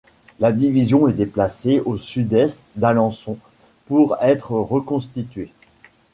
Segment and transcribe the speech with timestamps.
[0.39, 3.37] La division est déplacée au sud-est d'Alençon
[3.85, 5.51] pour être reconstituée.